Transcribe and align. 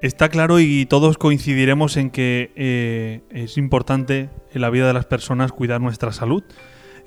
Está 0.00 0.30
claro 0.30 0.60
y 0.60 0.86
todos 0.86 1.18
coincidiremos 1.18 1.98
en 1.98 2.08
que 2.08 2.52
eh, 2.56 3.20
es 3.30 3.58
importante 3.58 4.30
en 4.52 4.60
la 4.62 4.70
vida 4.70 4.86
de 4.86 4.94
las 4.94 5.04
personas 5.04 5.52
cuidar 5.52 5.82
nuestra 5.82 6.10
salud. 6.10 6.42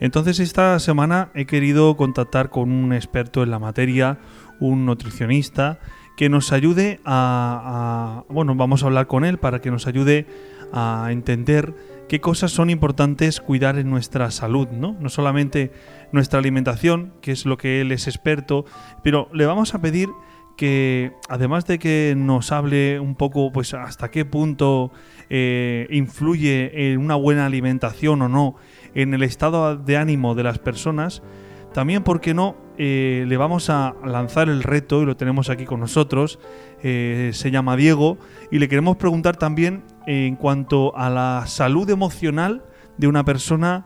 Entonces 0.03 0.41
esta 0.41 0.77
semana 0.79 1.29
he 1.33 1.45
querido 1.45 1.95
contactar 1.95 2.49
con 2.49 2.73
un 2.73 2.91
experto 2.91 3.41
en 3.41 3.51
la 3.51 3.57
materia, 3.57 4.19
un 4.59 4.85
nutricionista, 4.85 5.79
que 6.17 6.27
nos 6.27 6.51
ayude 6.51 6.99
a, 7.05 8.25
bueno, 8.27 8.53
vamos 8.53 8.83
a 8.83 8.87
hablar 8.87 9.07
con 9.07 9.23
él 9.23 9.37
para 9.37 9.61
que 9.61 9.71
nos 9.71 9.87
ayude 9.87 10.27
a 10.73 11.07
entender 11.11 11.73
qué 12.09 12.19
cosas 12.19 12.51
son 12.51 12.69
importantes 12.69 13.39
cuidar 13.39 13.79
en 13.79 13.89
nuestra 13.89 14.29
salud, 14.29 14.67
¿no? 14.67 14.97
No 14.99 15.07
solamente 15.07 15.71
nuestra 16.11 16.39
alimentación, 16.39 17.13
que 17.21 17.31
es 17.31 17.45
lo 17.45 17.55
que 17.55 17.79
él 17.79 17.93
es 17.93 18.07
experto, 18.07 18.65
pero 19.05 19.29
le 19.31 19.45
vamos 19.45 19.73
a 19.73 19.79
pedir 19.79 20.09
que 20.57 21.13
además 21.29 21.65
de 21.65 21.79
que 21.79 22.13
nos 22.15 22.51
hable 22.51 22.99
un 22.99 23.15
poco 23.15 23.51
pues 23.51 23.73
hasta 23.73 24.11
qué 24.11 24.25
punto 24.25 24.91
eh, 25.29 25.87
influye 25.89 26.91
en 26.91 26.99
una 26.99 27.15
buena 27.15 27.45
alimentación 27.45 28.21
o 28.21 28.29
no 28.29 28.55
en 28.95 29.13
el 29.13 29.23
estado 29.23 29.75
de 29.77 29.97
ánimo 29.97 30.35
de 30.35 30.43
las 30.43 30.59
personas, 30.59 31.21
también, 31.73 32.03
¿por 32.03 32.21
qué 32.21 32.35
no? 32.35 32.55
Eh, 32.77 33.25
le 33.27 33.35
vamos 33.35 33.71
a 33.71 33.95
lanzar 34.05 34.47
el 34.47 34.61
reto 34.61 35.01
y 35.01 35.05
lo 35.05 35.17
tenemos 35.17 35.49
aquí 35.49 35.65
con 35.65 35.79
nosotros. 35.79 36.39
eh, 36.83 37.31
se 37.33 37.49
llama 37.49 37.75
Diego 37.75 38.17
y 38.51 38.59
le 38.59 38.67
queremos 38.67 38.97
preguntar 38.97 39.37
también 39.37 39.83
en 40.05 40.35
cuanto 40.35 40.95
a 40.95 41.09
la 41.09 41.45
salud 41.47 41.89
emocional 41.89 42.63
de 42.97 43.07
una 43.07 43.25
persona, 43.25 43.85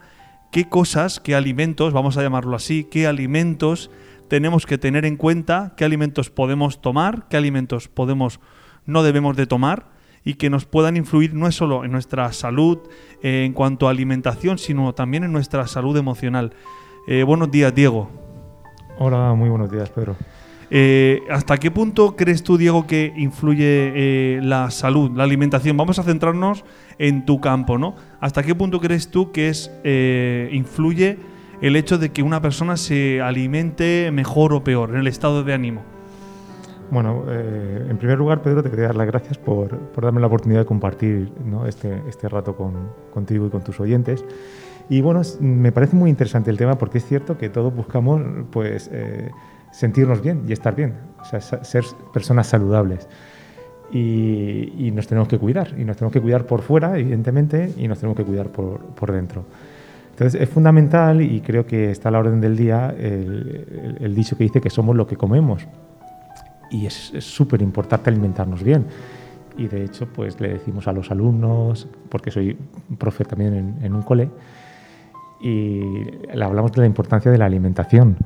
qué 0.52 0.68
cosas, 0.68 1.20
qué 1.20 1.36
alimentos, 1.36 1.94
vamos 1.94 2.18
a 2.18 2.24
llamarlo 2.24 2.56
así, 2.56 2.84
qué 2.84 3.08
alimentos 3.08 3.90
tenemos 4.28 4.66
que 4.66 4.78
tener 4.78 5.06
en 5.06 5.16
cuenta, 5.16 5.74
qué 5.78 5.86
alimentos 5.86 6.30
podemos 6.30 6.82
tomar, 6.82 7.28
qué 7.30 7.38
alimentos 7.38 7.88
podemos 7.88 8.42
no 8.86 9.04
debemos 9.04 9.38
de 9.38 9.48
tomar 9.48 9.97
y 10.28 10.34
que 10.34 10.50
nos 10.50 10.66
puedan 10.66 10.98
influir 10.98 11.34
no 11.34 11.48
es 11.48 11.56
solo 11.56 11.86
en 11.86 11.92
nuestra 11.94 12.34
salud 12.34 12.80
eh, 13.24 13.46
en 13.46 13.54
cuanto 13.54 13.88
a 13.88 13.92
alimentación, 13.92 14.58
sino 14.58 14.94
también 14.94 15.24
en 15.24 15.32
nuestra 15.32 15.66
salud 15.68 15.96
emocional. 15.96 16.54
Eh, 17.08 17.24
buenos 17.24 17.50
días, 17.50 17.74
Diego. 17.74 18.10
Hola, 19.00 19.34
muy 19.36 19.48
buenos 19.48 19.72
días, 19.72 19.90
Pedro. 19.90 20.18
Eh, 20.70 21.22
¿Hasta 21.32 21.58
qué 21.58 21.72
punto 21.72 22.18
crees 22.18 22.44
tú, 22.44 22.58
Diego, 22.58 22.86
que 22.88 23.14
influye 23.16 23.94
eh, 23.96 24.42
la 24.44 24.70
salud, 24.70 25.12
la 25.16 25.24
alimentación? 25.24 25.78
Vamos 25.78 25.98
a 25.98 26.04
centrarnos 26.04 26.66
en 27.00 27.26
tu 27.26 27.40
campo, 27.40 27.78
¿no? 27.78 27.96
¿Hasta 28.20 28.44
qué 28.44 28.54
punto 28.54 28.82
crees 28.82 29.10
tú 29.10 29.32
que 29.32 29.48
es 29.48 29.72
eh, 29.86 30.50
influye 30.52 31.20
el 31.62 31.78
hecho 31.78 31.98
de 31.98 32.12
que 32.12 32.22
una 32.22 32.42
persona 32.42 32.76
se 32.76 33.22
alimente 33.22 34.12
mejor 34.12 34.54
o 34.54 34.62
peor 34.62 34.90
en 34.90 34.98
el 34.98 35.08
estado 35.08 35.46
de 35.46 35.54
ánimo? 35.54 35.97
Bueno, 36.90 37.26
eh, 37.28 37.86
en 37.90 37.98
primer 37.98 38.18
lugar, 38.18 38.42
Pedro, 38.42 38.64
te 38.64 38.70
quería 38.70 38.86
dar 38.86 38.96
las 38.96 39.08
gracias 39.08 39.38
por, 39.38 39.78
por 39.78 40.04
darme 40.06 40.22
la 40.22 40.28
oportunidad 40.28 40.62
de 40.62 40.66
compartir 40.66 41.32
¿no? 41.46 41.66
este, 41.66 42.02
este 42.08 42.30
rato 42.30 42.56
con, 42.56 42.74
contigo 43.14 43.48
y 43.48 43.50
con 43.50 43.62
tus 43.62 43.80
oyentes. 43.82 44.24
Y 44.90 45.02
bueno, 45.02 45.22
me 45.42 45.74
parece 45.74 45.98
muy 45.98 46.10
interesante 46.10 46.50
el 46.50 46.58
tema 46.58 46.78
porque 46.78 47.00
es 47.00 47.06
cierto 47.06 47.38
que 47.38 47.50
todos 47.50 47.76
buscamos 47.76 48.22
pues, 48.52 48.90
eh, 48.94 49.32
sentirnos 49.72 50.22
bien 50.22 50.44
y 50.48 50.54
estar 50.54 50.76
bien, 50.76 50.94
o 51.20 51.26
sea, 51.26 51.42
ser 51.42 51.84
personas 52.14 52.48
saludables. 52.48 53.10
Y, 53.92 54.74
y 54.78 54.92
nos 54.92 55.08
tenemos 55.08 55.28
que 55.28 55.38
cuidar, 55.40 55.74
y 55.78 55.84
nos 55.84 55.98
tenemos 55.98 56.14
que 56.14 56.22
cuidar 56.22 56.46
por 56.46 56.62
fuera, 56.62 56.98
evidentemente, 56.98 57.74
y 57.78 57.88
nos 57.90 58.00
tenemos 58.00 58.18
que 58.18 58.24
cuidar 58.24 58.48
por, 58.50 58.80
por 58.80 59.12
dentro. 59.12 59.44
Entonces 60.12 60.42
es 60.42 60.50
fundamental 60.50 61.22
y 61.22 61.42
creo 61.42 61.66
que 61.66 61.92
está 61.92 62.10
a 62.10 62.12
la 62.14 62.20
orden 62.20 62.40
del 62.42 62.56
día 62.58 62.94
el, 62.98 63.66
el- 63.70 63.98
el 64.06 64.16
dicho 64.16 64.38
que 64.38 64.46
dice 64.46 64.62
que 64.62 64.70
somos 64.70 64.96
lo 64.96 65.06
que 65.06 65.16
comemos. 65.18 65.68
Y 66.70 66.86
es 66.86 67.14
súper 67.20 67.62
importante 67.62 68.10
alimentarnos 68.10 68.64
bien. 68.64 68.86
Y 69.58 69.68
de 69.68 69.86
hecho, 69.86 70.08
pues 70.08 70.40
le 70.40 70.50
decimos 70.50 70.88
a 70.88 70.92
los 70.92 71.10
alumnos, 71.10 71.88
porque 72.10 72.30
soy 72.30 72.58
profe 72.98 73.26
también 73.26 73.54
en, 73.54 73.78
en 73.84 73.96
un 73.96 74.04
cole, 74.04 74.30
y 75.42 75.82
le 76.34 76.44
hablamos 76.44 76.72
de 76.72 76.82
la 76.82 76.88
importancia 76.88 77.32
de 77.32 77.38
la 77.38 77.46
alimentación. 77.46 78.18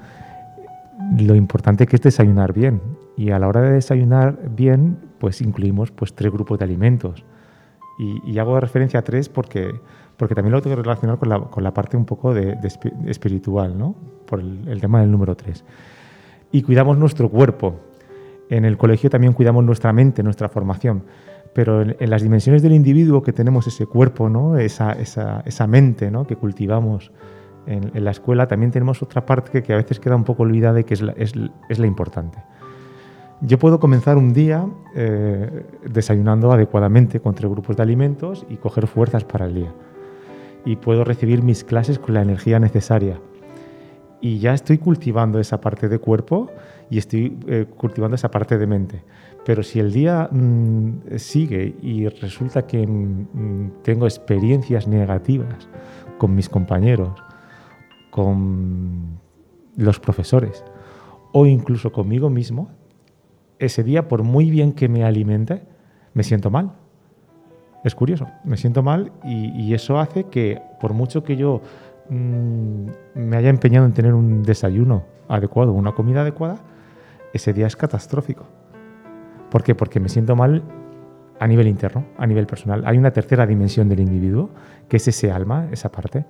Lo 1.19 1.35
importante 1.35 1.87
que 1.87 1.95
es 1.95 2.01
desayunar 2.01 2.53
bien. 2.53 2.81
Y 3.17 3.31
a 3.31 3.39
la 3.39 3.47
hora 3.47 3.61
de 3.61 3.73
desayunar 3.73 4.39
bien, 4.55 4.97
pues 5.19 5.41
incluimos 5.41 5.91
pues, 5.91 6.13
tres 6.13 6.31
grupos 6.31 6.57
de 6.59 6.65
alimentos. 6.65 7.23
Y, 7.99 8.31
y 8.31 8.39
hago 8.39 8.59
referencia 8.59 9.01
a 9.01 9.03
tres 9.03 9.29
porque, 9.29 9.71
porque 10.17 10.33
también 10.33 10.53
lo 10.53 10.61
tengo 10.61 10.75
que 10.77 10.81
relacionar 10.81 11.17
con 11.17 11.29
la, 11.29 11.39
con 11.39 11.63
la 11.63 11.73
parte 11.73 11.97
un 11.97 12.05
poco 12.05 12.33
de, 12.33 12.55
de 12.55 12.67
espi- 12.67 13.07
espiritual, 13.07 13.77
¿no? 13.77 13.95
Por 14.25 14.39
el, 14.39 14.67
el 14.67 14.81
tema 14.81 15.01
del 15.01 15.11
número 15.11 15.35
tres. 15.35 15.63
Y 16.51 16.61
cuidamos 16.61 16.97
nuestro 16.97 17.29
cuerpo. 17.29 17.79
En 18.51 18.65
el 18.65 18.77
colegio 18.77 19.09
también 19.09 19.31
cuidamos 19.31 19.63
nuestra 19.63 19.93
mente, 19.93 20.23
nuestra 20.23 20.49
formación. 20.49 21.05
Pero 21.53 21.81
en, 21.81 22.09
las 22.09 22.21
dimensiones 22.21 22.61
del 22.61 22.73
individuo 22.73 23.23
que 23.23 23.31
tenemos 23.31 23.65
ese 23.65 23.85
cuerpo, 23.85 24.29
¿no? 24.29 24.57
esa, 24.57 24.93
mente 25.67 26.11
¿no? 26.11 26.27
que 26.27 26.35
cultivamos 26.35 27.13
en, 27.65 27.91
la 28.03 28.11
escuela, 28.11 28.47
también 28.47 28.71
tenemos 28.71 29.01
otra 29.01 29.25
parte 29.25 29.63
que, 29.63 29.73
a 29.73 29.77
veces 29.77 30.01
queda 30.01 30.17
un 30.17 30.25
poco 30.25 30.43
olvidada 30.43 30.81
y 30.81 30.83
que 30.83 30.95
es 30.95 31.01
la, 31.01 31.13
es, 31.13 31.31
es 31.69 31.79
la 31.79 31.87
importante. 31.87 32.39
Yo 33.39 33.57
puedo 33.57 33.79
comenzar 33.79 34.17
un 34.17 34.33
día 34.33 34.67
eh, 34.95 35.65
desayunando 35.89 36.51
adecuadamente 36.51 37.21
con 37.21 37.33
tres 37.33 37.49
grupos 37.49 37.77
de 37.77 37.83
alimentos 37.83 38.45
y 38.49 38.57
coger 38.57 38.85
fuerzas 38.85 39.23
para 39.23 39.45
el 39.45 39.55
día. 39.55 39.73
Y 40.65 40.75
puedo 40.75 41.05
recibir 41.05 41.41
mis 41.41 41.63
clases 41.63 41.99
con 41.99 42.15
la 42.15 42.21
energía 42.21 42.59
necesaria. 42.59 43.17
Y 44.21 44.37
ya 44.37 44.53
estoy 44.53 44.77
cultivando 44.77 45.39
esa 45.39 45.59
parte 45.59 45.89
de 45.89 45.97
cuerpo 45.97 46.51
y 46.89 46.99
estoy 46.99 47.37
eh, 47.47 47.65
cultivando 47.75 48.15
esa 48.15 48.29
parte 48.29 48.57
de 48.57 48.67
mente. 48.67 49.03
Pero 49.43 49.63
si 49.63 49.79
el 49.79 49.91
día 49.91 50.29
mm, 50.31 51.17
sigue 51.17 51.75
y 51.81 52.07
resulta 52.07 52.67
que 52.67 52.85
mm, 52.85 53.81
tengo 53.81 54.05
experiencias 54.05 54.87
negativas 54.87 55.67
con 56.19 56.35
mis 56.35 56.49
compañeros, 56.49 57.19
con 58.11 59.19
los 59.75 59.99
profesores 59.99 60.63
o 61.31 61.47
incluso 61.47 61.91
conmigo 61.91 62.29
mismo, 62.29 62.69
ese 63.57 63.83
día, 63.83 64.07
por 64.07 64.23
muy 64.23 64.51
bien 64.51 64.73
que 64.73 64.87
me 64.87 65.03
alimente, 65.03 65.63
me 66.13 66.23
siento 66.23 66.51
mal. 66.51 66.73
Es 67.83 67.95
curioso, 67.95 68.27
me 68.43 68.57
siento 68.57 68.83
mal 68.83 69.11
y, 69.23 69.49
y 69.59 69.73
eso 69.73 69.99
hace 69.99 70.25
que 70.25 70.61
por 70.79 70.93
mucho 70.93 71.23
que 71.23 71.35
yo 71.35 71.61
mm, 72.13 72.85
me 73.15 73.37
haya 73.37 73.49
empeñado 73.49 73.85
en 73.85 73.93
tener 73.93 74.13
un 74.13 74.43
desayuno 74.43 75.05
adecuado, 75.27 75.73
una 75.73 75.93
comida 75.93 76.21
adecuada, 76.21 76.57
ese 77.33 77.53
día 77.53 77.67
es 77.67 77.75
catastrófico. 77.75 78.45
¿Por 79.49 79.63
qué? 79.63 79.75
Porque 79.75 79.99
me 79.99 80.09
siento 80.09 80.35
mal 80.35 80.63
a 81.39 81.47
nivel 81.47 81.67
interno, 81.67 82.05
a 82.17 82.27
nivel 82.27 82.45
personal. 82.45 82.83
Hay 82.85 82.97
una 82.97 83.11
tercera 83.11 83.47
dimensión 83.47 83.89
del 83.89 83.99
individuo, 83.99 84.49
que 84.87 84.97
es 84.97 85.07
ese 85.07 85.31
alma, 85.31 85.67
esa 85.71 85.91
parte. 85.91 86.25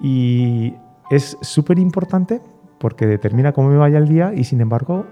Y 0.00 0.74
es 1.10 1.38
súper 1.40 1.78
importante 1.78 2.40
porque 2.78 3.06
determina 3.06 3.52
cómo 3.52 3.68
me 3.68 3.76
vaya 3.76 3.98
el 3.98 4.08
día 4.08 4.34
y 4.34 4.44
sin 4.44 4.60
embargo 4.60 5.06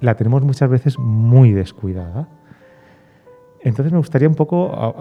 la 0.00 0.14
tenemos 0.16 0.42
muchas 0.44 0.68
veces 0.70 0.98
muy 0.98 1.52
descuidada. 1.52 2.28
Entonces 3.64 3.92
me 3.92 3.98
gustaría 3.98 4.28
un 4.28 4.34
poco, 4.34 4.94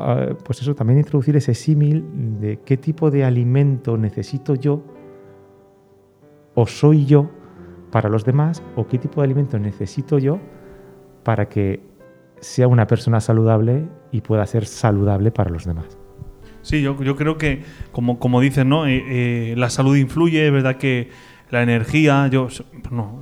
pues 0.45 0.61
eso, 0.61 0.73
también 0.73 0.97
introducir 0.97 1.35
ese 1.35 1.53
símil 1.53 2.39
de 2.39 2.59
qué 2.65 2.77
tipo 2.77 3.11
de 3.11 3.25
alimento 3.25 3.97
necesito 3.97 4.55
yo 4.55 4.81
o 6.55 6.65
soy 6.65 7.05
yo 7.05 7.29
para 7.91 8.07
los 8.07 8.23
demás 8.23 8.63
o 8.77 8.87
qué 8.87 8.97
tipo 8.97 9.19
de 9.19 9.25
alimento 9.25 9.59
necesito 9.59 10.17
yo 10.17 10.39
para 11.23 11.49
que 11.49 11.81
sea 12.39 12.69
una 12.69 12.87
persona 12.87 13.19
saludable 13.19 13.85
y 14.13 14.21
pueda 14.21 14.45
ser 14.45 14.65
saludable 14.65 15.31
para 15.31 15.49
los 15.49 15.65
demás. 15.65 15.97
Sí, 16.61 16.81
yo, 16.81 16.95
creo 16.95 17.37
que, 17.37 17.63
como, 17.91 18.17
como 18.17 18.41
¿no? 18.65 18.87
Eh, 18.87 19.03
eh, 19.51 19.55
la 19.57 19.69
salud 19.69 19.97
influye, 19.97 20.47
es 20.47 20.53
verdad 20.53 20.77
que 20.77 21.09
la 21.53 21.61
energía, 21.61 22.27
yo 22.29 22.47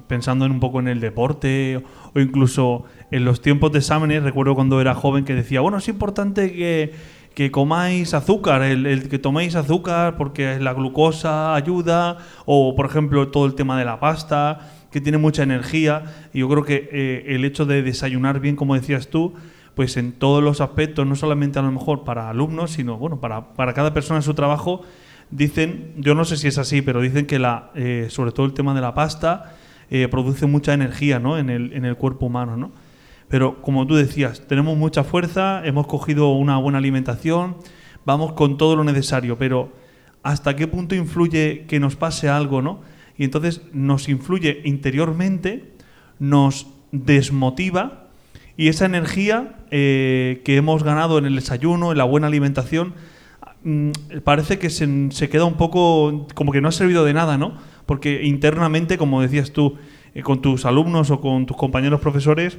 pensando 0.08 0.46
en 0.46 0.54
un 0.54 0.62
poco 0.62 0.80
en 0.80 0.88
el 0.88 1.02
deporte 1.02 1.84
o 2.16 2.20
incluso 2.22 2.86
en 3.12 3.26
los 3.26 3.42
tiempos 3.42 3.74
de 3.74 3.80
exámenes, 3.80 4.24
recuerdo 4.24 4.56
cuando 4.56 4.80
era 4.80 4.96
joven 4.96 5.26
que 5.26 5.36
decía, 5.36 5.60
bueno, 5.60 5.80
es 5.80 5.90
importante 5.90 6.54
que, 6.54 7.52
comáis 7.52 8.14
azúcar, 8.14 8.62
el, 8.62 8.86
el 8.86 9.10
que 9.10 9.20
toméis 9.20 9.56
azúcar 9.56 10.16
porque 10.16 10.60
la 10.62 10.72
glucosa 10.74 11.56
ayuda, 11.56 12.20
o 12.46 12.74
por 12.74 12.86
ejemplo 12.86 13.28
todo 13.28 13.46
el 13.46 13.54
tema 13.54 13.78
de 13.78 13.84
la 13.84 14.00
pasta, 14.00 14.72
que 14.94 15.02
tiene 15.02 15.18
mucha 15.18 15.44
energía, 15.44 16.30
y 16.32 16.40
yo 16.40 16.48
creo 16.48 16.64
que 16.64 16.88
eh, 16.90 17.36
el 17.36 17.44
hecho 17.44 17.66
de 17.66 17.82
desayunar 17.82 18.40
bien, 18.40 18.56
como 18.56 18.76
decías 18.76 19.10
tú, 19.10 19.34
pues 19.76 19.98
en 19.98 20.14
todos 20.14 20.42
los 20.42 20.62
aspectos, 20.62 21.06
no 21.06 21.18
solamente 21.18 21.60
a 21.60 21.64
lo 21.64 21.72
mejor 21.74 22.06
para 22.06 22.30
alumnos, 22.30 22.72
sino 22.72 22.96
bueno, 22.96 23.20
para, 23.20 23.54
para 23.56 23.74
cada 23.74 23.94
persona 23.94 24.20
en 24.20 24.24
su 24.24 24.34
trabajo, 24.36 24.84
dicen, 25.32 25.94
yo 25.98 26.14
no 26.16 26.26
sé 26.26 26.38
si 26.38 26.48
es 26.48 26.58
así, 26.58 26.82
pero 26.82 27.02
dicen 27.02 27.26
que 27.26 27.40
la, 27.40 27.72
eh, 27.76 28.08
sobre 28.10 28.32
todo 28.32 28.46
el 28.46 28.54
tema 28.54 28.74
de 28.74 28.82
la 28.82 28.94
pasta 28.94 29.56
eh, 29.90 30.08
produce 30.10 30.46
mucha 30.46 30.74
energía 30.74 31.20
¿no? 31.20 31.38
en, 31.38 31.50
el, 31.50 31.74
en 31.74 31.86
el 31.86 31.96
cuerpo 31.96 32.28
humano. 32.28 32.58
¿no? 32.58 32.72
Pero 33.28 33.62
como 33.62 33.88
tú 33.88 33.96
decías, 33.96 34.46
tenemos 34.48 34.78
mucha 34.78 35.04
fuerza, 35.04 35.66
hemos 35.66 35.88
cogido 35.88 36.32
una 36.34 36.58
buena 36.58 36.78
alimentación, 36.78 37.56
vamos 38.06 38.34
con 38.34 38.58
todo 38.58 38.76
lo 38.76 38.84
necesario, 38.84 39.38
pero 39.38 39.72
¿hasta 40.24 40.56
qué 40.56 40.68
punto 40.68 40.96
influye 40.96 41.66
que 41.68 41.80
nos 41.80 41.96
pase 41.96 42.30
algo? 42.30 42.62
¿no? 42.62 42.82
Y 43.18 43.24
entonces 43.24 43.62
nos 43.74 44.10
influye 44.10 44.62
interiormente, 44.66 45.74
nos 46.20 46.68
desmotiva 46.92 48.10
y 48.58 48.68
esa 48.68 48.86
energía 48.86 49.56
eh, 49.72 50.42
que 50.44 50.58
hemos 50.58 50.84
ganado 50.84 51.18
en 51.18 51.26
el 51.26 51.36
desayuno, 51.36 51.92
en 51.92 51.98
la 51.98 52.04
buena 52.04 52.28
alimentación, 52.28 52.94
mm, 53.64 53.92
parece 54.24 54.60
que 54.60 54.70
se, 54.70 55.12
se 55.12 55.30
queda 55.30 55.46
un 55.46 55.56
poco 55.56 56.28
como 56.34 56.52
que 56.52 56.62
no 56.62 56.68
ha 56.70 56.72
servido 56.72 57.06
de 57.06 57.14
nada, 57.14 57.38
¿no? 57.38 57.56
Porque 57.86 58.24
internamente, 58.24 58.98
como 58.98 59.22
decías 59.22 59.52
tú, 59.52 59.76
eh, 60.14 60.22
con 60.24 60.42
tus 60.42 60.66
alumnos 60.66 61.10
o 61.12 61.20
con 61.22 61.46
tus 61.46 61.58
compañeros 61.58 62.00
profesores, 62.02 62.58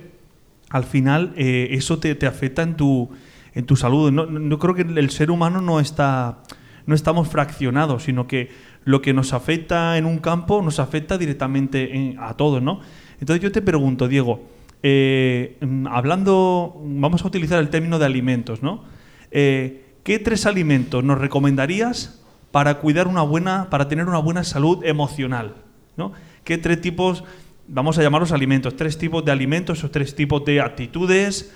al 0.70 0.84
final 0.84 1.32
eh, 1.36 1.68
eso 1.72 1.98
te, 1.98 2.14
te 2.14 2.26
afecta 2.26 2.62
en 2.62 2.76
tu, 2.76 3.10
en 3.54 3.66
tu 3.66 3.76
salud. 3.76 4.10
No, 4.10 4.26
no 4.26 4.58
creo 4.58 4.74
que 4.74 4.82
el 4.82 5.10
ser 5.10 5.30
humano 5.30 5.60
no 5.60 5.80
está 5.80 6.42
no 6.84 6.96
estamos 6.96 7.28
fraccionados, 7.28 8.02
sino 8.02 8.26
que 8.26 8.48
lo 8.84 9.02
que 9.02 9.12
nos 9.14 9.32
afecta 9.34 9.96
en 9.98 10.04
un 10.04 10.18
campo 10.18 10.62
nos 10.62 10.80
afecta 10.80 11.16
directamente 11.16 11.94
en- 11.96 12.18
a 12.18 12.34
todos, 12.34 12.60
¿no? 12.60 12.80
Entonces 13.20 13.40
yo 13.40 13.52
te 13.52 13.62
pregunto, 13.62 14.08
Diego, 14.08 14.42
eh, 14.82 15.58
mm, 15.60 15.86
hablando, 15.86 16.82
vamos 16.84 17.22
a 17.24 17.28
utilizar 17.28 17.60
el 17.60 17.68
término 17.70 18.00
de 18.00 18.06
alimentos, 18.06 18.64
¿no? 18.64 18.82
¿Qué 20.02 20.18
tres 20.18 20.46
alimentos 20.46 21.04
nos 21.04 21.18
recomendarías 21.18 22.20
para 22.50 22.80
cuidar 22.80 23.06
una 23.06 23.22
buena, 23.22 23.70
para 23.70 23.86
tener 23.86 24.08
una 24.08 24.18
buena 24.18 24.42
salud 24.42 24.84
emocional? 24.84 25.54
¿Qué 26.42 26.58
tres 26.58 26.80
tipos, 26.80 27.22
vamos 27.68 27.98
a 27.98 28.02
llamarlos 28.02 28.32
alimentos, 28.32 28.74
tres 28.76 28.98
tipos 28.98 29.24
de 29.24 29.30
alimentos 29.30 29.84
o 29.84 29.90
tres 29.90 30.16
tipos 30.16 30.44
de 30.44 30.60
actitudes 30.60 31.52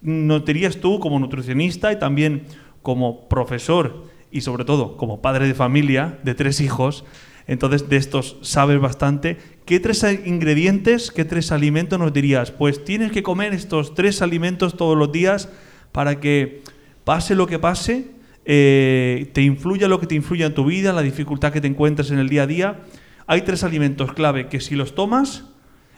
notarías 0.00 0.78
tú 0.78 0.98
como 0.98 1.18
nutricionista 1.18 1.92
y 1.92 1.98
también 1.98 2.44
como 2.80 3.28
profesor 3.28 4.04
y 4.30 4.40
sobre 4.40 4.64
todo 4.64 4.96
como 4.96 5.20
padre 5.20 5.46
de 5.46 5.52
familia 5.52 6.18
de 6.22 6.34
tres 6.34 6.62
hijos? 6.62 7.04
Entonces 7.46 7.90
de 7.90 7.98
estos 7.98 8.38
sabes 8.40 8.80
bastante. 8.80 9.36
¿Qué 9.66 9.78
tres 9.78 10.06
ingredientes, 10.24 11.10
qué 11.10 11.26
tres 11.26 11.52
alimentos 11.52 11.98
nos 11.98 12.14
dirías? 12.14 12.50
Pues 12.50 12.82
tienes 12.82 13.12
que 13.12 13.22
comer 13.22 13.52
estos 13.52 13.94
tres 13.94 14.22
alimentos 14.22 14.78
todos 14.78 14.96
los 14.96 15.12
días 15.12 15.50
para 15.92 16.18
que 16.18 16.62
pase 17.04 17.34
lo 17.34 17.46
que 17.46 17.58
pase, 17.58 18.06
eh, 18.44 19.30
te 19.32 19.42
influya 19.42 19.88
lo 19.88 20.00
que 20.00 20.06
te 20.06 20.14
influya 20.14 20.46
en 20.46 20.54
tu 20.54 20.64
vida, 20.64 20.92
la 20.92 21.02
dificultad 21.02 21.52
que 21.52 21.60
te 21.60 21.68
encuentres 21.68 22.10
en 22.10 22.18
el 22.18 22.28
día 22.28 22.44
a 22.44 22.46
día. 22.46 22.80
Hay 23.26 23.42
tres 23.42 23.64
alimentos 23.64 24.12
clave 24.12 24.48
que 24.48 24.60
si 24.60 24.74
los 24.74 24.94
tomas, 24.94 25.44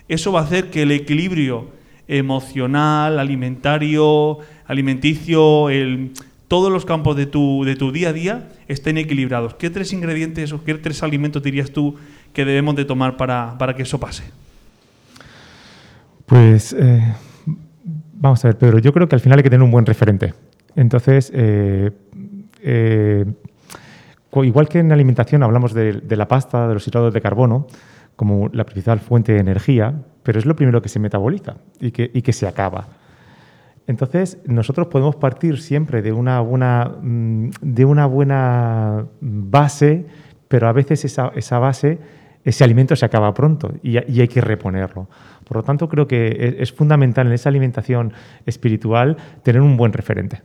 eso 0.08 0.32
va 0.32 0.40
a 0.40 0.44
hacer 0.44 0.70
que 0.70 0.82
el 0.82 0.90
equilibrio 0.90 1.70
emocional, 2.08 3.18
alimentario, 3.18 4.38
alimenticio, 4.66 5.68
todos 6.48 6.70
los 6.70 6.84
campos 6.84 7.16
de 7.16 7.24
tu, 7.24 7.64
de 7.64 7.76
tu 7.76 7.92
día 7.92 8.10
a 8.10 8.12
día 8.12 8.48
estén 8.68 8.98
equilibrados. 8.98 9.54
¿Qué 9.54 9.70
tres 9.70 9.92
ingredientes 9.94 10.52
o 10.52 10.62
qué 10.62 10.74
tres 10.74 11.02
alimentos 11.02 11.42
dirías 11.42 11.70
tú 11.70 11.96
que 12.34 12.44
debemos 12.44 12.76
de 12.76 12.84
tomar 12.84 13.16
para, 13.16 13.56
para 13.56 13.74
que 13.74 13.84
eso 13.84 13.98
pase? 13.98 14.24
Pues 16.26 16.74
eh, 16.78 17.14
vamos 18.12 18.44
a 18.44 18.48
ver, 18.48 18.58
Pedro, 18.58 18.78
yo 18.78 18.92
creo 18.92 19.08
que 19.08 19.14
al 19.14 19.20
final 19.20 19.38
hay 19.38 19.42
que 19.42 19.50
tener 19.50 19.64
un 19.64 19.70
buen 19.70 19.86
referente. 19.86 20.34
Entonces, 20.76 21.30
eh, 21.34 21.90
eh, 22.62 23.24
igual 24.42 24.68
que 24.68 24.78
en 24.78 24.88
la 24.88 24.94
alimentación 24.94 25.42
hablamos 25.42 25.74
de, 25.74 26.02
la 26.08 26.28
pasta, 26.28 26.68
de 26.68 26.74
los 26.74 26.86
hidratos 26.86 27.12
de 27.12 27.20
carbono, 27.20 27.66
como 28.16 28.48
la 28.52 28.64
principal 28.64 29.00
fuente 29.00 29.32
de 29.32 29.40
energía, 29.40 29.94
pero 30.22 30.38
es 30.38 30.46
lo 30.46 30.56
primero 30.56 30.80
que 30.80 30.88
se 30.88 30.98
metaboliza 30.98 31.56
y 31.80 31.90
que, 31.90 32.32
se 32.32 32.46
acaba. 32.46 32.88
Entonces, 33.86 34.38
nosotros 34.46 34.86
podemos 34.86 35.16
partir 35.16 35.60
siempre 35.60 36.02
de 36.02 36.12
una 36.12 36.40
buena, 36.40 36.92
mm, 37.02 37.50
de 37.60 37.84
una 37.84 38.06
buena 38.06 39.06
base, 39.20 40.06
pero 40.46 40.68
a 40.68 40.72
veces 40.72 41.04
esa, 41.04 41.58
base, 41.58 41.98
ese 42.44 42.64
alimento 42.64 42.94
se 42.94 43.04
acaba 43.04 43.34
pronto 43.34 43.72
y, 43.82 43.96
hay 43.96 44.28
que 44.28 44.40
reponerlo. 44.40 45.08
Por 45.44 45.56
lo 45.56 45.62
tanto, 45.64 45.88
creo 45.88 46.06
que 46.06 46.28
es, 46.28 46.54
es 46.58 46.72
fundamental 46.72 47.26
en 47.26 47.32
esa 47.32 47.48
alimentación 47.48 48.12
espiritual 48.46 49.16
tener 49.42 49.60
un 49.60 49.76
buen 49.76 49.92
referente. 49.92 50.42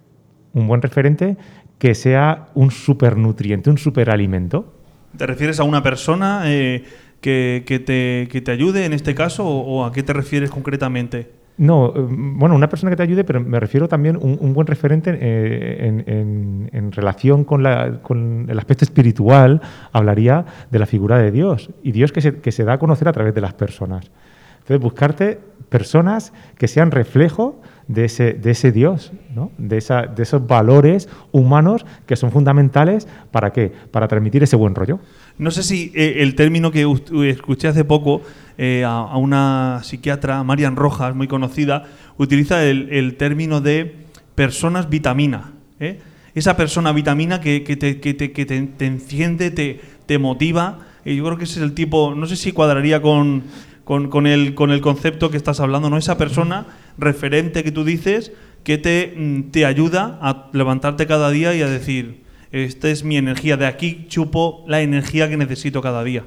Un 0.54 0.68
buen 0.68 0.82
referente 0.82 1.38
que 1.78 1.94
sea 1.96 2.48
un 2.56 2.72
supernutriente, 2.72 3.70
un 3.70 3.78
superalimento. 3.78 4.74
¿Te 5.18 5.26
refieres 5.28 5.60
a 5.60 5.64
una 5.64 5.84
persona 5.84 6.44
eh, 6.46 6.84
que, 7.22 7.64
que 7.66 7.80
te, 7.80 8.28
que 8.32 8.42
te 8.42 8.52
ayude 8.52 8.86
en 8.86 8.94
este 8.94 9.14
caso 9.16 9.46
o, 9.48 9.62
o 9.82 9.86
a 9.86 9.92
qué 9.92 10.04
te 10.04 10.14
refieres 10.14 10.50
concretamente? 10.50 11.32
No, 11.58 11.88
eh, 11.96 12.06
bueno, 12.08 12.54
una 12.56 12.70
persona 12.70 12.92
que 12.92 12.98
te 12.98 13.04
ayude, 13.04 13.24
pero 13.24 13.40
me 13.42 13.60
refiero 13.60 13.88
también 13.88 14.16
a 14.16 14.20
un, 14.20 14.38
un 14.40 14.54
buen 14.54 14.68
referente 14.68 15.18
eh, 15.20 15.78
en, 15.88 16.04
en- 16.08 16.70
en 16.72 16.92
relación 16.92 17.44
con, 17.44 17.64
la- 17.64 18.00
con 18.04 18.46
el 18.50 18.58
aspecto 18.60 18.86
espiritual, 18.86 19.62
hablaría 19.92 20.46
de 20.70 20.80
la 20.80 20.86
figura 20.86 21.18
de 21.18 21.32
Dios 21.32 21.70
y 21.84 21.92
Dios 21.94 22.12
que 22.12 22.22
se, 22.22 22.36
que 22.40 22.52
se 22.52 22.64
da 22.64 22.74
a 22.74 22.80
conocer 22.80 23.08
a 23.08 23.12
través 23.12 23.34
de 23.34 23.42
las 23.42 23.54
personas. 23.56 24.12
Entonces, 24.60 24.80
buscarte 24.80 25.40
personas 25.70 26.34
que 26.58 26.68
sean 26.68 26.92
reflejo 26.92 27.62
de 27.88 28.06
ese, 28.06 28.34
de 28.34 28.52
ese 28.52 28.72
Dios, 28.72 29.12
¿no? 29.34 29.52
de, 29.58 29.78
esa- 29.78 30.08
de 30.08 30.24
esos 30.24 30.46
valores 30.46 31.08
humanos 31.32 31.86
que 32.06 32.16
son 32.16 32.32
fundamentales 32.32 33.08
para 33.32 33.54
qué? 33.54 33.72
Para 33.92 34.08
transmitir 34.08 34.44
ese 34.44 34.56
buen 34.58 34.76
rollo. 34.76 35.00
No 35.38 35.52
sé 35.52 35.64
si 35.64 35.92
eh, 35.96 36.16
el 36.24 36.36
término 36.36 36.72
que 36.72 36.86
escuché 37.30 37.68
hace 37.70 37.86
poco 37.86 38.22
eh, 38.58 38.84
a, 38.84 38.98
a 38.98 39.18
una 39.18 39.82
psiquiatra, 39.84 40.44
Marian 40.44 40.76
Rojas, 40.76 41.16
muy 41.16 41.28
conocida, 41.28 41.86
utiliza 42.18 42.64
el, 42.66 42.90
el 42.92 43.16
término 43.16 43.62
de 43.62 43.96
personas 44.36 44.90
vitamina. 44.90 45.54
¿eh? 45.80 46.00
Esa 46.36 46.58
persona 46.58 46.92
vitamina 46.92 47.40
que, 47.40 47.64
que 47.64 47.78
te, 47.78 48.00
que 48.00 48.14
te- 48.14 48.32
que 48.32 48.46
te- 48.46 48.62
te 48.68 48.86
enciende, 48.86 49.50
te, 49.52 49.80
te 50.06 50.18
motiva. 50.18 50.80
Y 51.06 51.16
yo 51.16 51.24
creo 51.26 51.38
que 51.38 51.46
ese 51.46 51.60
es 51.60 51.64
el 51.64 51.74
tipo, 51.74 52.14
no 52.16 52.26
sé 52.26 52.36
si 52.36 52.52
cuadraría 52.52 53.02
con, 53.02 53.44
con, 53.88 54.10
con 54.10 54.28
el, 54.28 54.54
con 54.54 54.72
el 54.72 54.82
concepto 54.82 55.32
que 55.32 55.38
estás 55.38 55.62
hablando, 55.62 55.90
¿no? 55.90 55.98
Esa 55.98 56.18
persona 56.18 56.66
referente 56.98 57.64
que 57.64 57.72
tú 57.72 57.86
dices 57.86 58.34
que 58.66 58.78
te, 58.78 59.14
mm, 59.16 59.44
te 59.52 59.66
ayuda 59.66 60.20
a 60.22 60.50
levantarte 60.52 61.08
cada 61.08 61.30
día 61.30 61.56
y 61.56 61.62
a 61.62 61.70
decir, 61.70 62.26
esta 62.52 62.90
es 62.90 63.06
mi 63.06 63.16
energía, 63.16 63.56
de 63.56 63.66
aquí 63.66 64.06
chupo 64.10 64.66
la 64.68 64.82
energía 64.82 65.30
que 65.30 65.38
necesito 65.38 65.82
cada 65.82 66.04
día. 66.04 66.26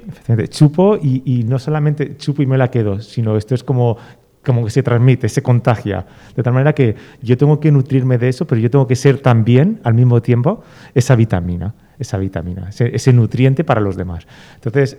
Chupo 0.49 0.97
y, 0.97 1.21
y 1.23 1.43
no 1.43 1.59
solamente 1.59 2.17
chupo 2.17 2.41
y 2.41 2.47
me 2.47 2.57
la 2.57 2.71
quedo, 2.71 2.99
sino 2.99 3.37
esto 3.37 3.53
es 3.53 3.63
como, 3.63 3.95
como 4.43 4.65
que 4.65 4.71
se 4.71 4.81
transmite, 4.81 5.29
se 5.29 5.43
contagia. 5.43 6.07
De 6.35 6.41
tal 6.41 6.53
manera 6.53 6.73
que 6.73 6.95
yo 7.21 7.37
tengo 7.37 7.59
que 7.59 7.71
nutrirme 7.71 8.17
de 8.17 8.29
eso, 8.29 8.47
pero 8.47 8.59
yo 8.59 8.71
tengo 8.71 8.87
que 8.87 8.95
ser 8.95 9.19
también, 9.19 9.81
al 9.83 9.93
mismo 9.93 10.19
tiempo, 10.23 10.63
esa 10.95 11.15
vitamina, 11.15 11.75
esa 11.99 12.17
vitamina, 12.17 12.69
ese, 12.69 12.89
ese 12.95 13.13
nutriente 13.13 13.63
para 13.63 13.81
los 13.81 13.97
demás. 13.97 14.25
Entonces, 14.55 14.97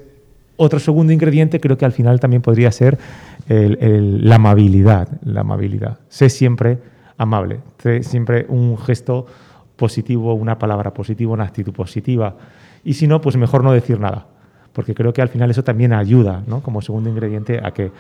otro 0.57 0.79
segundo 0.79 1.13
ingrediente 1.13 1.61
creo 1.61 1.77
que 1.77 1.85
al 1.85 1.93
final 1.93 2.21
también 2.21 2.43
podría 2.43 2.71
ser 2.73 2.99
la 3.49 4.37
amabilidad. 4.37 5.09
La 5.25 5.41
amabilidad. 5.41 5.99
Sé 6.09 6.31
siempre 6.31 6.79
amable, 7.19 7.61
sé 7.79 8.03
siempre 8.03 8.47
un 8.49 8.77
gesto 8.79 9.27
positivo, 9.77 10.35
una 10.35 10.59
palabra 10.59 10.93
positiva, 10.95 11.33
una 11.33 11.45
actitud 11.45 11.73
positiva. 11.73 12.37
Y 12.85 12.95
si 12.95 13.07
no, 13.07 13.21
pues 13.21 13.37
mejor 13.37 13.65
no 13.65 13.73
decir 13.73 13.99
nada, 13.99 14.27
porque 14.73 14.95
creo 14.95 15.13
que 15.13 15.23
al 15.23 15.29
final 15.29 15.51
eso 15.51 15.65
también 15.65 15.93
ayuda, 15.93 16.43
¿no? 16.47 16.63
como 16.63 16.83
segundo 16.83 17.11
ingrediente, 17.11 17.61
a, 17.63 17.73
que, 17.73 17.91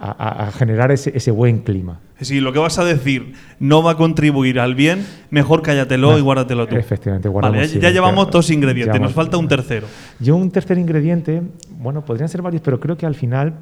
a- 0.00 0.46
a 0.48 0.52
generar 0.52 0.90
ese, 0.92 1.12
ese 1.16 1.30
buen 1.30 1.58
clima. 1.60 2.00
Si 2.20 2.40
lo 2.40 2.52
que 2.52 2.58
vas 2.58 2.78
a 2.78 2.84
decir 2.84 3.34
no 3.60 3.82
va 3.82 3.92
a 3.92 3.96
contribuir 3.96 4.58
al 4.58 4.74
bien, 4.74 5.04
mejor 5.30 5.60
cállatelo 5.62 6.16
y 6.18 6.22
guárdatelo 6.22 6.66
tú. 6.66 6.76
Efectivamente, 6.76 7.28
Vale, 7.28 7.32
guardamos 7.48 7.72
ya, 7.74 7.90
llevamos 7.90 8.30
dos 8.30 8.50
ingredientes, 8.50 8.94
Llevamos- 8.94 9.08
nos 9.10 9.14
falta 9.14 9.36
un 9.36 9.48
tercero. 9.48 9.86
Yo 10.18 10.36
un 10.36 10.50
tercer 10.50 10.78
ingrediente, 10.78 11.42
bueno, 11.78 12.04
podrían 12.04 12.28
ser 12.28 12.40
varios, 12.42 12.62
pero 12.62 12.80
creo 12.80 12.96
que 12.96 13.04
al 13.06 13.14
final 13.14 13.54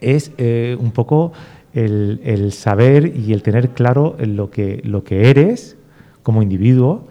es 0.00 0.32
eh, 0.38 0.76
un 0.78 0.92
poco 0.92 1.32
el, 1.74 2.20
el 2.24 2.52
saber 2.52 3.12
y 3.16 3.32
el 3.32 3.42
tener 3.42 3.70
claro 3.70 4.16
lo 4.18 4.50
que, 4.50 4.80
lo 4.84 5.02
que 5.04 5.30
eres 5.30 5.76
como 6.22 6.42
individuo, 6.42 7.08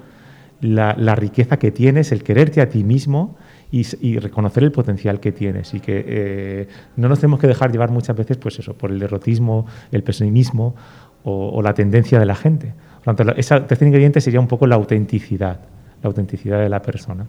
la, 0.62 0.96
la 0.98 1.16
riqueza 1.16 1.58
que 1.58 1.72
tienes, 1.72 2.12
el 2.12 2.24
quererte 2.24 2.62
a 2.62 2.70
ti 2.70 2.84
mismo 2.84 3.38
y, 3.72 3.86
y 4.02 4.20
reconocer 4.20 4.64
el 4.64 4.72
potencial 4.72 5.20
que 5.20 5.32
tienes 5.32 5.74
y 5.74 5.80
que 5.80 6.04
eh, 6.08 6.68
no 6.96 7.08
nos 7.10 7.20
tenemos 7.20 7.40
que 7.40 7.48
dejar 7.48 7.72
llevar 7.72 7.92
muchas 7.92 8.16
veces 8.16 8.38
pues 8.38 8.60
eso, 8.60 8.74
por 8.74 8.92
el 8.92 9.00
derrotismo, 9.00 9.66
el 9.92 10.04
pesimismo 10.04 10.76
o, 11.24 11.50
o 11.50 11.62
la 11.62 11.74
tendencia 11.74 12.20
de 12.20 12.26
la 12.26 12.36
gente. 12.36 12.74
Por 13.04 13.14
lo 13.14 13.16
tanto, 13.16 13.36
ese 13.36 13.60
tercer 13.62 13.88
ingrediente 13.88 14.22
sería 14.22 14.40
un 14.40 14.48
poco 14.48 14.68
la 14.68 14.76
autenticidad, 14.76 15.60
la 16.02 16.08
autenticidad 16.08 16.60
de 16.60 16.70
la 16.70 16.82
persona. 16.82 17.28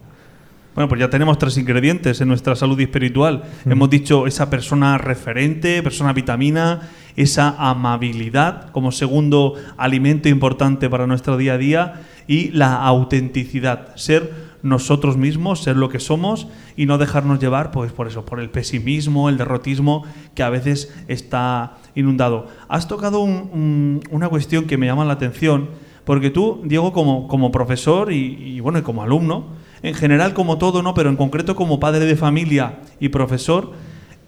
Bueno, 0.75 0.89
pues 0.89 1.01
ya 1.01 1.11
tenemos 1.11 1.37
tres 1.37 1.59
ingredientes 1.59 2.21
en 2.21 2.29
nuestra 2.29 2.55
salud 2.55 2.81
espiritual. 2.81 3.43
Hemos 3.67 3.91
dicho 3.91 4.29
esa 4.29 4.51
persona 4.51 4.99
referente, 4.99 5.83
persona 5.83 6.13
vitamina, 6.13 6.91
esa 7.17 7.57
amabilidad 7.59 8.71
como 8.71 8.93
segundo 8.93 9.55
alimento 9.77 10.29
importante 10.29 10.89
para 10.89 11.09
nuestro 11.09 11.37
día 11.37 11.55
a 11.55 11.59
día 11.59 11.95
y 12.29 12.51
la 12.53 12.77
autenticidad, 12.77 13.97
ser 13.97 14.50
nosotros 14.63 15.17
mismos, 15.17 15.63
ser 15.63 15.77
lo 15.77 15.89
que 15.89 16.01
somos 16.01 16.49
y 16.77 16.87
no 16.87 16.99
dejarnos 16.99 17.39
llevar 17.41 17.71
pues 17.71 17.93
por 17.93 18.07
eso, 18.07 18.25
por 18.25 18.41
el 18.41 18.51
pesimismo, 18.51 19.29
el 19.29 19.39
derrotismo 19.39 20.05
que 20.35 20.43
a 20.43 20.51
veces 20.51 20.95
está 21.09 21.79
inundado. 21.95 22.47
Has 22.69 22.87
tocado 22.89 23.21
un- 23.21 23.51
un- 23.53 24.01
una 24.11 24.29
cuestión 24.29 24.67
que 24.67 24.77
me 24.77 24.87
llama 24.87 25.05
la 25.05 25.15
atención, 25.15 25.69
porque 26.05 26.31
tú, 26.31 26.61
Diego, 26.65 26.93
como, 26.93 27.29
como 27.29 27.51
profesor 27.53 28.13
y, 28.13 28.17
y, 28.57 28.61
bueno, 28.61 28.79
y 28.79 28.83
como 28.83 29.03
alumno, 29.03 29.47
en 29.83 29.95
general 29.95 30.35
como 30.35 30.59
todo, 30.59 30.83
¿no? 30.83 30.93
Pero 30.95 31.09
en 31.09 31.17
concreto 31.17 31.57
como 31.57 31.81
padre 31.81 32.05
de 32.05 32.17
familia 32.17 32.81
y 33.01 33.09
profesor, 33.11 33.73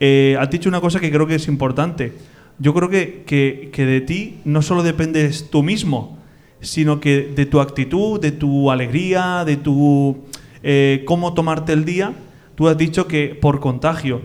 eh, 0.00 0.36
has 0.40 0.50
dicho 0.50 0.68
una 0.68 0.80
cosa 0.80 0.98
que 1.00 1.10
creo 1.10 1.26
que 1.26 1.34
es 1.36 1.48
importante. 1.48 2.12
Yo 2.58 2.72
creo 2.74 2.88
que, 2.88 3.24
que- 3.26 3.70
que 3.72 3.84
de 3.86 4.00
ti 4.00 4.38
no 4.44 4.62
solo 4.62 4.82
dependes 4.82 5.50
tú 5.50 5.62
mismo, 5.62 6.18
sino 6.62 7.00
que 7.00 7.32
de 7.34 7.46
tu 7.46 7.60
actitud, 7.60 8.18
de 8.20 8.32
tu 8.32 8.70
alegría, 8.70 9.44
de 9.44 9.56
tu 9.58 10.16
eh, 10.62 11.02
cómo 11.06 11.34
tomarte 11.34 11.72
el 11.72 11.84
día. 11.84 12.14
Tú 12.54 12.68
has 12.68 12.78
dicho 12.78 13.06
que 13.06 13.34
por 13.34 13.60
contagio 13.60 14.22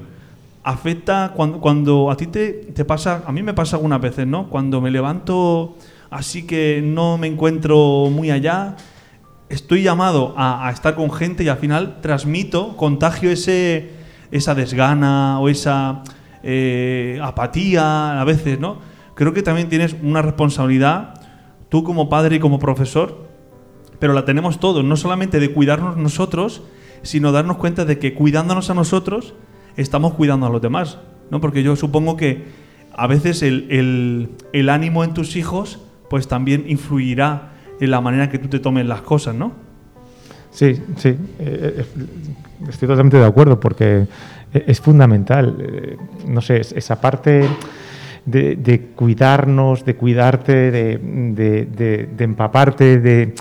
afecta 0.63 1.34
cuando, 1.36 1.60
cuando 1.60 2.12
a 2.12 2.17
ti 2.17 2.27
te, 2.27 2.50
te 2.51 2.86
pasa, 2.86 3.24
a 3.25 3.32
mí 3.32 3.41
me 3.41 3.53
pasa 3.53 3.75
algunas 3.77 4.01
veces, 4.01 4.27
¿no? 4.27 4.50
Cuando 4.50 4.79
me 4.82 4.91
levanto 4.91 5.75
así 6.10 6.46
que 6.46 6.82
no 6.84 7.17
me 7.17 7.27
encuentro 7.27 8.10
muy 8.12 8.32
allá, 8.32 8.75
estoy 9.50 9.84
llamado 9.84 10.34
a, 10.38 10.70
estar 10.72 10.96
con 10.96 11.12
gente 11.12 11.44
y 11.44 11.50
al 11.50 11.58
final 11.58 12.01
transmito, 12.01 12.75
contagio 12.75 13.32
ese, 13.32 13.91
esa 14.32 14.56
desgana 14.56 15.39
o 15.39 15.50
esa 15.50 16.03
eh, 16.44 17.20
apatía 17.24 18.20
a 18.20 18.24
veces, 18.24 18.60
¿no? 18.60 18.79
Creo 19.15 19.34
que 19.34 19.41
también 19.41 19.70
tienes 19.70 19.96
una 20.03 20.22
responsabilidad, 20.22 21.16
tú 21.69 21.83
como 21.83 22.09
padre 22.09 22.38
y 22.38 22.39
como 22.39 22.59
profesor, 22.59 23.27
pero 24.00 24.13
la 24.13 24.25
tenemos 24.25 24.59
todos, 24.59 24.83
no 24.83 24.95
solamente 24.95 25.39
de 25.39 25.51
cuidarnos 25.51 25.97
nosotros, 25.97 26.62
sino 27.01 27.31
darnos 27.31 27.57
cuenta 27.57 27.86
de 27.86 28.00
que 28.00 28.13
cuidándonos 28.13 28.69
a 28.69 28.74
nosotros, 28.74 29.33
estamos 29.75 30.13
cuidando 30.13 30.45
a 30.47 30.50
los 30.50 30.62
demás, 30.62 31.00
¿no? 31.29 31.41
Porque 31.41 31.63
yo 31.63 31.75
supongo 31.75 32.17
que 32.17 32.45
a 32.95 33.07
veces 33.07 33.43
el, 33.43 33.67
el- 33.69 34.29
el 34.53 34.69
ánimo 34.69 35.03
en 35.03 35.13
tus 35.13 35.36
hijos, 35.36 35.79
pues 36.09 36.27
también 36.27 36.65
influirá 36.67 37.53
en 37.79 37.91
la 37.91 38.01
manera 38.01 38.29
que 38.29 38.39
tú 38.39 38.47
te 38.47 38.59
tomes 38.59 38.86
las 38.86 39.01
cosas, 39.01 39.36
¿no? 39.36 39.51
Sí, 40.51 40.81
sí, 40.95 41.09
eh, 41.09 41.17
eh, 41.39 41.86
estoy 42.67 42.88
totalmente 42.88 43.17
de 43.17 43.25
acuerdo 43.25 43.59
porque 43.59 44.07
es 44.53 44.81
fundamental, 44.81 45.55
eh, 45.59 45.97
no 46.27 46.41
sé, 46.41 46.62
es- 46.62 46.71
esa 46.71 47.00
parte 47.00 47.47
de, 48.27 48.89
cuidarnos, 48.96 49.86
de 49.86 49.96
cuidarte, 49.96 50.69
de, 50.69 50.98
de- 51.00 52.10
de- 52.15 52.24
empaparte, 52.24 53.00
de, 53.00 53.34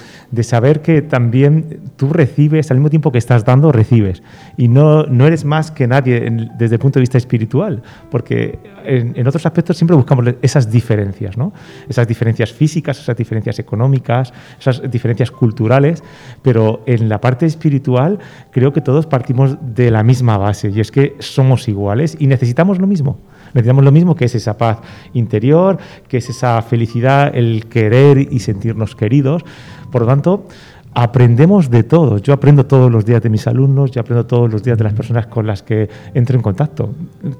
saber 0.44 0.80
que 0.80 1.02
también 1.02 1.80
tú 1.96 2.12
recibes, 2.12 2.70
al 2.70 2.76
mismo 2.78 2.88
tiempo 2.90 3.10
que 3.10 3.18
estás 3.18 3.44
dando, 3.44 3.72
recibes. 3.72 4.22
Y 4.56 4.68
no, 4.68 5.02
no 5.04 5.26
eres 5.26 5.44
más 5.44 5.70
que 5.72 5.86
nadie 5.88 6.30
desde 6.56 6.76
el 6.76 6.78
punto 6.78 6.98
de 6.98 7.02
vista 7.02 7.18
espiritual, 7.18 7.82
porque 8.10 8.58
en, 8.84 9.12
en 9.16 9.26
otros 9.26 9.44
aspectos 9.44 9.76
siempre 9.76 9.96
buscamos 9.96 10.24
esas 10.40 10.70
diferencias, 10.70 11.36
¿no? 11.36 11.52
Esas 11.88 12.06
diferencias 12.06 12.52
físicas, 12.52 13.00
esas 13.00 13.16
diferencias 13.16 13.58
económicas, 13.58 14.32
esas 14.60 14.88
diferencias 14.88 15.30
culturales, 15.32 16.02
pero 16.42 16.82
en 16.86 17.08
la 17.08 17.20
parte 17.20 17.44
espiritual 17.46 18.18
creo 18.52 18.72
que 18.72 18.80
todos 18.80 19.06
partimos 19.06 19.56
de 19.74 19.90
la 19.90 20.04
misma 20.04 20.38
base 20.38 20.70
y 20.70 20.78
es 20.80 20.92
que 20.92 21.16
somos 21.18 21.66
iguales 21.68 22.16
y 22.20 22.28
necesitamos 22.28 22.78
lo 22.78 22.86
mismo. 22.86 23.18
Necesitamos 23.56 23.84
lo 23.84 23.92
mismo 23.92 24.14
que 24.14 24.26
es 24.26 24.34
esa 24.34 24.58
paz 24.58 24.80
interior, 25.14 25.78
que 26.08 26.18
es 26.18 26.28
esa 26.28 26.60
felicidad, 26.60 27.34
el 27.34 27.66
querer 27.66 28.18
y 28.18 28.38
sentirnos 28.40 28.94
queridos. 28.94 29.42
Por 29.90 30.02
lo 30.02 30.08
tanto, 30.08 30.46
aprendemos 30.92 31.70
de 31.70 31.82
todo. 31.82 32.18
Yo 32.18 32.34
aprendo 32.34 32.66
todos 32.66 32.92
los 32.92 33.06
días 33.06 33.22
de 33.22 33.30
mis 33.30 33.46
alumnos, 33.46 33.92
yo 33.92 34.02
aprendo 34.02 34.26
todos 34.26 34.52
los 34.52 34.62
días 34.62 34.76
de 34.76 34.84
las 34.84 34.92
personas 34.92 35.26
con 35.26 35.46
las 35.46 35.62
que 35.62 35.88
entro 36.12 36.36
en 36.36 36.42
contacto, 36.42 36.94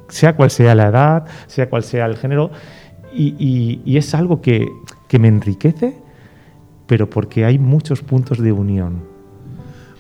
sea 0.09 0.35
cual 0.37 0.51
sea 0.51 0.75
la 0.75 0.87
edad, 0.87 1.27
sea 1.49 1.69
cual 1.69 1.83
sea 1.83 2.07
el 2.07 2.17
género, 2.17 2.51
y, 3.15 3.97
es 3.97 4.15
algo 4.15 4.41
que, 4.41 4.67
que 5.09 5.19
me 5.19 5.29
enriquece, 5.29 5.99
pero 6.87 7.11
porque 7.11 7.45
hay 7.45 7.59
muchos 7.59 8.01
puntos 8.01 8.39
de 8.39 8.53
unión. 8.53 9.05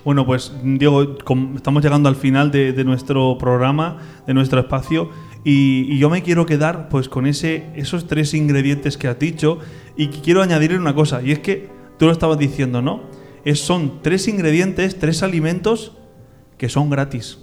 Bueno, 0.02 0.24
pues 0.24 0.52
Diego, 0.62 1.16
estamos 1.54 1.82
llegando 1.82 2.08
al 2.08 2.16
final 2.16 2.50
de 2.50 2.84
nuestro 2.84 3.36
programa, 3.38 3.98
de 4.26 4.32
nuestro 4.32 4.60
espacio, 4.60 5.10
y, 5.48 5.96
yo 5.98 6.10
me 6.10 6.24
quiero 6.24 6.44
quedar 6.44 6.88
pues 6.88 7.08
con 7.08 7.24
ese, 7.24 7.66
esos 7.76 8.08
tres 8.08 8.34
ingredientes 8.34 8.98
que 8.98 9.06
has 9.06 9.16
dicho, 9.16 9.60
y 9.96 10.08
quiero 10.08 10.42
añadirle 10.42 10.76
una 10.76 10.92
cosa, 10.92 11.22
y 11.22 11.30
es 11.30 11.38
que 11.38 11.68
tú 12.00 12.06
lo 12.06 12.12
estabas 12.12 12.36
diciendo, 12.36 12.82
¿no? 12.82 13.04
Es, 13.44 13.60
son 13.60 14.02
tres 14.02 14.26
ingredientes, 14.26 14.98
tres 14.98 15.22
alimentos 15.22 15.92
que 16.58 16.68
son 16.68 16.90
gratis, 16.90 17.38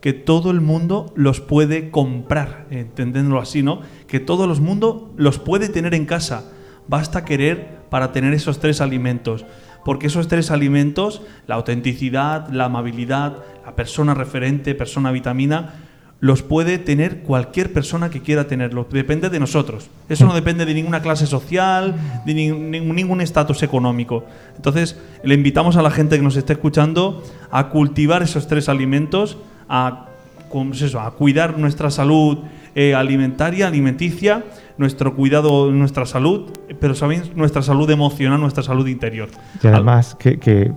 que 0.00 0.14
todo 0.14 0.50
el 0.50 0.62
mundo 0.62 1.12
los 1.16 1.42
puede 1.42 1.90
comprar, 1.90 2.66
entendiéndolo 2.70 3.42
así, 3.42 3.62
¿no? 3.62 3.82
Que 4.06 4.20
todo 4.20 4.46
el 4.46 4.60
mundo 4.62 5.12
los 5.18 5.38
puede 5.38 5.68
tener 5.68 5.92
en 5.92 6.06
casa, 6.06 6.50
basta 6.88 7.26
querer 7.26 7.80
para 7.90 8.10
tener 8.10 8.32
esos 8.32 8.58
tres 8.58 8.80
alimentos. 8.80 9.44
Porque 9.84 10.06
esos 10.06 10.28
tres 10.28 10.50
alimentos, 10.50 11.22
la 11.46 11.56
autenticidad, 11.56 12.48
la 12.48 12.64
amabilidad, 12.64 13.44
la 13.64 13.76
persona 13.76 14.14
referente, 14.14 14.74
persona 14.74 15.12
vitamina, 15.12 15.87
los 16.20 16.42
puede 16.42 16.78
tener 16.78 17.20
cualquier 17.20 17.72
persona 17.72 18.10
que 18.10 18.20
quiera 18.20 18.48
tenerlos. 18.48 18.86
Depende 18.90 19.30
de 19.30 19.38
nosotros. 19.38 19.88
Eso 20.08 20.26
no 20.26 20.34
depende 20.34 20.66
de 20.66 20.74
ninguna 20.74 21.00
clase 21.00 21.26
social, 21.26 21.94
de 22.26 22.34
ni- 22.34 22.50
ningún- 22.50 23.20
estatus 23.20 23.62
económico. 23.62 24.24
Entonces, 24.56 24.98
le 25.22 25.34
invitamos 25.34 25.76
a 25.76 25.82
la 25.82 25.90
gente 25.92 26.16
que 26.16 26.22
nos 26.22 26.34
esté 26.36 26.54
escuchando 26.54 27.22
a 27.52 27.68
cultivar 27.68 28.22
esos 28.24 28.48
tres 28.48 28.68
alimentos, 28.68 29.38
a, 29.68 30.06
¿cómo 30.48 30.72
es 30.74 30.82
eso? 30.82 30.98
a 31.00 31.12
cuidar 31.12 31.56
nuestra 31.56 31.88
salud 31.90 32.38
eh, 32.74 32.94
alimentaria, 32.94 33.66
alimenticia, 33.68 34.44
nuestro 34.76 35.14
cuidado, 35.14 35.70
nuestra 35.70 36.04
salud, 36.06 36.50
pero 36.80 36.94
también 36.94 37.22
nuestra 37.36 37.62
salud 37.62 37.88
emocional, 37.90 38.40
nuestra 38.40 38.62
salud 38.62 38.86
interior. 38.88 39.28
Y 39.62 39.66
además, 39.68 40.16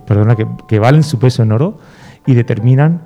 perdona, 0.06 0.36
que, 0.36 0.46
que 0.68 0.78
valen 0.78 1.02
su 1.02 1.18
peso 1.18 1.42
en 1.42 1.50
oro 1.52 1.78
y 2.26 2.34
determinan, 2.34 3.02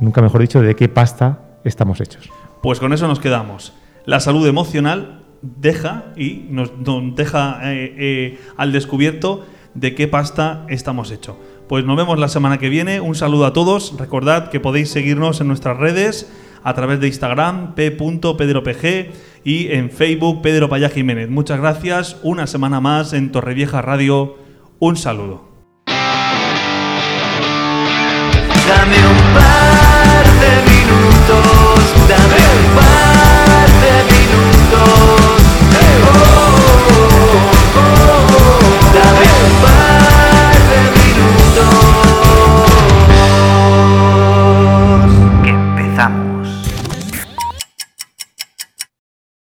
nunca 0.00 0.20
mejor 0.22 0.40
dicho, 0.42 0.60
de 0.62 0.74
qué 0.76 0.88
pasta 0.88 1.40
estamos 1.68 2.00
hechos. 2.00 2.30
Pues 2.62 2.80
con 2.80 2.92
eso 2.92 3.06
nos 3.06 3.20
quedamos. 3.20 3.72
La 4.04 4.20
salud 4.20 4.46
emocional 4.46 5.24
deja 5.42 6.06
y 6.16 6.46
nos, 6.50 6.72
deja 7.14 7.60
eh, 7.72 7.94
eh, 7.96 8.38
al 8.56 8.72
descubierto 8.72 9.46
de 9.74 9.94
qué 9.94 10.08
pasta 10.08 10.64
estamos 10.68 11.10
hechos. 11.10 11.36
Pues 11.68 11.84
nos 11.84 11.96
vemos 11.96 12.18
la 12.18 12.28
semana 12.28 12.58
que 12.58 12.68
viene. 12.68 13.00
Un 13.00 13.14
saludo 13.14 13.46
a 13.46 13.52
todos. 13.52 13.96
Recordad 13.98 14.50
que 14.50 14.60
podéis 14.60 14.90
seguirnos 14.90 15.40
en 15.40 15.48
nuestras 15.48 15.76
redes 15.76 16.32
a 16.64 16.74
través 16.74 17.00
de 17.00 17.06
Instagram 17.06 17.74
p.pedropg 17.74 19.12
y 19.44 19.72
en 19.72 19.90
Facebook 19.90 20.42
Pedro 20.42 20.68
Payá 20.68 20.88
Jiménez. 20.88 21.28
Muchas 21.28 21.60
gracias. 21.60 22.16
Una 22.22 22.46
semana 22.46 22.80
más 22.80 23.12
en 23.12 23.30
Torrevieja 23.30 23.82
Radio. 23.82 24.36
Un 24.78 24.96
saludo. 24.96 25.48
Dame 28.66 28.96
un 29.06 29.34
par 29.34 30.67